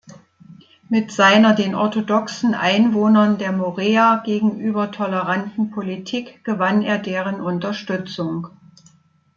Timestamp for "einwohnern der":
2.55-3.51